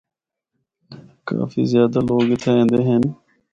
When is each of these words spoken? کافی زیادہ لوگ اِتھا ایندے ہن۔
کافی 1.27 1.61
زیادہ 1.71 1.99
لوگ 2.07 2.27
اِتھا 2.33 2.51
ایندے 2.57 2.79
ہن۔ 2.87 3.03